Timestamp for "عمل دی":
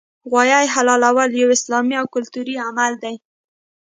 2.67-3.15